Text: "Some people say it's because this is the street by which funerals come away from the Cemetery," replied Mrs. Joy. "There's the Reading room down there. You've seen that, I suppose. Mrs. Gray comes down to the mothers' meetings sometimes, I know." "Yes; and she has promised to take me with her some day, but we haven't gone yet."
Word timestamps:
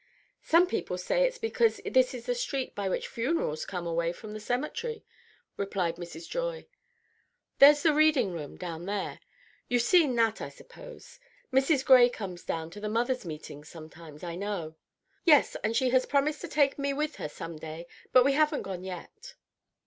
"Some 0.41 0.65
people 0.65 0.97
say 0.97 1.25
it's 1.27 1.37
because 1.37 1.79
this 1.85 2.15
is 2.15 2.25
the 2.25 2.33
street 2.33 2.73
by 2.73 2.89
which 2.89 3.07
funerals 3.07 3.67
come 3.67 3.85
away 3.85 4.11
from 4.11 4.33
the 4.33 4.39
Cemetery," 4.39 5.05
replied 5.57 5.97
Mrs. 5.97 6.27
Joy. 6.27 6.65
"There's 7.59 7.83
the 7.83 7.93
Reading 7.93 8.31
room 8.33 8.57
down 8.57 8.87
there. 8.87 9.19
You've 9.67 9.83
seen 9.83 10.15
that, 10.15 10.41
I 10.41 10.49
suppose. 10.49 11.19
Mrs. 11.53 11.85
Gray 11.85 12.09
comes 12.09 12.43
down 12.43 12.71
to 12.71 12.79
the 12.79 12.89
mothers' 12.89 13.25
meetings 13.25 13.69
sometimes, 13.69 14.23
I 14.23 14.33
know." 14.35 14.75
"Yes; 15.23 15.55
and 15.63 15.75
she 15.77 15.89
has 15.91 16.07
promised 16.07 16.41
to 16.41 16.47
take 16.47 16.79
me 16.79 16.93
with 16.93 17.17
her 17.17 17.29
some 17.29 17.59
day, 17.59 17.85
but 18.11 18.25
we 18.25 18.31
haven't 18.33 18.63
gone 18.63 18.83
yet." 18.83 19.35